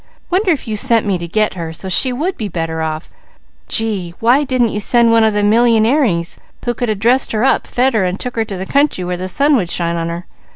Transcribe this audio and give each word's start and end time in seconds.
Wonder 0.31 0.49
if 0.49 0.67
You 0.67 0.77
sent 0.77 1.05
me 1.05 1.19
to 1.19 1.27
get 1.27 1.53
her, 1.53 1.71
so 1.71 1.87
she 1.87 2.11
would 2.11 2.35
be 2.35 2.47
better 2.47 2.81
off. 2.81 3.11
Gee, 3.67 4.15
why 4.19 4.43
didn't 4.43 4.69
You 4.69 4.79
send 4.79 5.11
one 5.11 5.23
of 5.23 5.33
them 5.33 5.51
millyingaires 5.51 6.39
who 6.65 6.73
could 6.73 6.89
a 6.89 6.95
dressed 6.95 7.33
her 7.33 7.43
up, 7.43 7.67
fed 7.67 7.93
her 7.93 8.03
and 8.03 8.19
took 8.19 8.35
her 8.35 8.45
to 8.45 8.57
the 8.57 8.65
country 8.65 9.03
where 9.03 9.15
the 9.17 9.27
sun 9.27 9.55
would 9.57 9.69
shine 9.69 9.97
on 9.97 10.09
her. 10.09 10.25